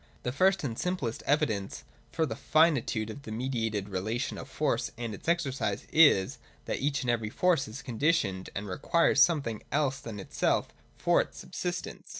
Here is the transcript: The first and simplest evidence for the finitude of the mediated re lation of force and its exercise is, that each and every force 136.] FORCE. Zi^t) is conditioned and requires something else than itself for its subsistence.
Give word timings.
The 0.23 0.31
first 0.31 0.63
and 0.63 0.79
simplest 0.79 1.21
evidence 1.27 1.83
for 2.11 2.25
the 2.25 2.35
finitude 2.35 3.11
of 3.11 3.21
the 3.21 3.31
mediated 3.31 3.87
re 3.87 3.99
lation 3.99 4.39
of 4.41 4.49
force 4.49 4.89
and 4.97 5.13
its 5.13 5.27
exercise 5.29 5.85
is, 5.93 6.39
that 6.65 6.79
each 6.79 7.03
and 7.03 7.09
every 7.11 7.29
force 7.29 7.67
136.] 7.67 7.83
FORCE. 7.83 7.83
Zi^t) 7.83 7.85
is 7.85 8.21
conditioned 8.25 8.49
and 8.55 8.67
requires 8.67 9.21
something 9.21 9.61
else 9.71 9.99
than 9.99 10.19
itself 10.19 10.69
for 10.97 11.21
its 11.21 11.37
subsistence. 11.37 12.09